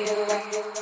[0.00, 0.79] you.